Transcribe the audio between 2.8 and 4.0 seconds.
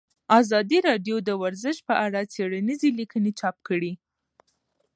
لیکنې چاپ کړي.